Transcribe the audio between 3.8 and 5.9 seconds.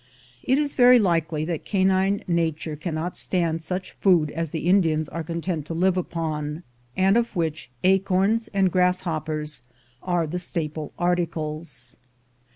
food as the Indians are content to